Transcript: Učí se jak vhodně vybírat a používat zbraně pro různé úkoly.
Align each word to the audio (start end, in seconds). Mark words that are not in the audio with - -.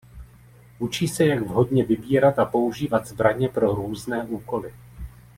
Učí 0.79 1.07
se 1.07 1.25
jak 1.25 1.41
vhodně 1.41 1.83
vybírat 1.83 2.39
a 2.39 2.45
používat 2.45 3.05
zbraně 3.07 3.49
pro 3.49 3.75
různé 3.75 4.23
úkoly. 4.23 4.73